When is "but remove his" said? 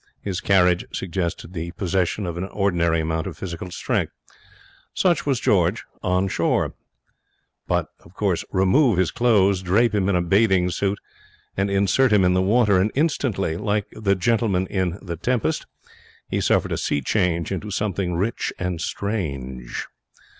7.67-9.11